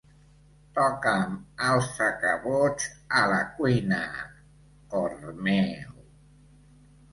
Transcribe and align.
Toca'm 0.77 1.35
el 1.65 1.81
sacabutx 1.97 2.87
a 3.21 3.23
la 3.35 3.39
cuina, 3.59 4.01
cor 4.97 5.17
meu. 5.51 5.97